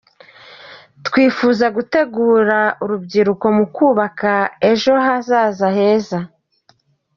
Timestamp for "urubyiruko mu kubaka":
2.83-4.31